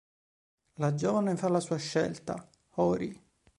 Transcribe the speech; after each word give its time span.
La 0.79 0.95
giovane 0.95 1.35
fa 1.37 1.47
la 1.47 1.59
sua 1.59 1.77
scelta: 1.77 2.49
Hori. 2.77 3.15